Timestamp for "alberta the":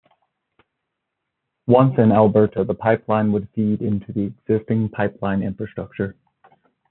2.11-2.73